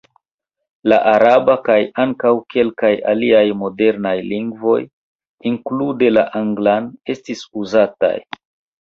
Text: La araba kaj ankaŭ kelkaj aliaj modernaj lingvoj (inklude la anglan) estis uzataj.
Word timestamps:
La 0.93 0.97
araba 1.11 1.57
kaj 1.67 1.75
ankaŭ 2.05 2.31
kelkaj 2.55 2.91
aliaj 3.13 3.43
modernaj 3.61 4.15
lingvoj 4.33 4.81
(inklude 5.53 6.13
la 6.19 6.29
anglan) 6.45 6.93
estis 7.17 7.49
uzataj. 7.65 8.17